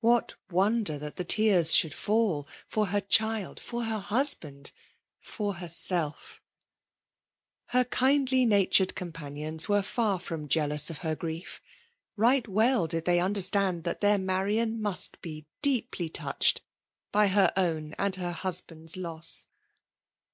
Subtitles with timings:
[0.00, 4.72] What wonder that her tears should fall,— ^for her child— for her husband—
[5.24, 6.42] ^for herself!
[7.68, 11.62] Her kindly natured companions were faat from jealous of her grief.
[12.14, 16.60] Right well did they understand that their Marian must be deeply touched
[17.10, 19.46] by her own and her husband's loss.